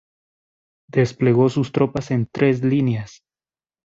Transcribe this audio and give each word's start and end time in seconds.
Desplegó 0.89 1.49
sus 1.49 1.71
tropas 1.71 2.09
en 2.09 2.25
tres 2.25 2.63
líneas. 2.63 3.21